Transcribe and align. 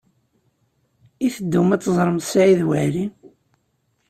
I 1.25 1.29
teddum 1.35 1.69
ad 1.71 1.81
teẓrem 1.83 2.19
Saɛid 2.21 2.61
Waɛli? 2.67 3.05